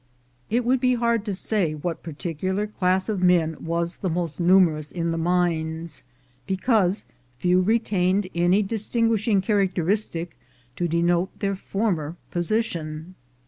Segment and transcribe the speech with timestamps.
[0.49, 4.91] It would be hard to say what particular class of men was the most numerous
[4.91, 6.03] in the mines,
[6.47, 7.05] because
[7.37, 10.35] few re tained any distinguishing characteristic
[10.75, 13.13] to denote their former position.